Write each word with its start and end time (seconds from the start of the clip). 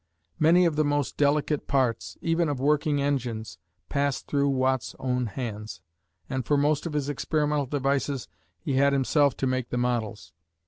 Many 0.39 0.65
of 0.65 0.77
the 0.77 0.83
most 0.83 1.15
delicate 1.15 1.67
parts, 1.67 2.17
even 2.23 2.49
of 2.49 2.59
working 2.59 2.99
engines, 2.99 3.59
passed 3.87 4.25
through 4.25 4.49
Watt's 4.49 4.95
own 4.97 5.27
hands, 5.27 5.79
and 6.27 6.43
for 6.43 6.57
most 6.57 6.87
of 6.87 6.93
his 6.93 7.07
experimental 7.07 7.67
devices 7.67 8.27
he 8.59 8.73
had 8.77 8.93
himself 8.93 9.37
to 9.37 9.45
make 9.45 9.69
the 9.69 9.77
models. 9.77 10.33